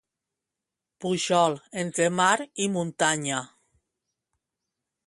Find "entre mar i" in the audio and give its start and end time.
1.83-2.69